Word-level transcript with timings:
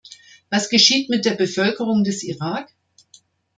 Was 0.49 0.69
geschieht 0.71 1.11
mit 1.11 1.25
der 1.25 1.35
Bevölkerung 1.35 2.03
des 2.03 2.23
Irak? 2.23 2.73